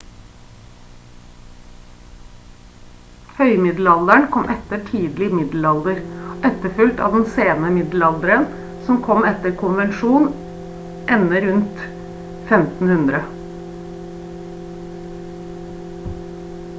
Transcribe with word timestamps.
høymiddelalderen 3.39 4.25
kom 4.35 4.47
etter 4.53 4.81
tidlig 4.87 5.27
middelalder 5.41 5.99
og 6.31 6.47
etterfulgt 6.49 7.03
av 7.09 7.17
den 7.19 7.27
sene 7.35 7.69
middelalderen 7.77 8.47
som 8.89 9.23
etter 9.35 9.55
konvensjon 9.63 10.25
ender 11.19 11.47
rundt 11.51 11.85
1500 12.57 13.23